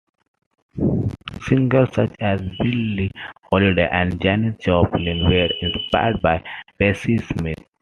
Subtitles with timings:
[1.43, 3.11] Singers such as Billie
[3.51, 6.43] Holiday and Janis Joplin were inspired by
[6.79, 7.63] Bessie Smith.